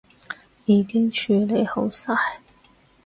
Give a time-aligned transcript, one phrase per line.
[0.65, 2.17] 已經處理好晒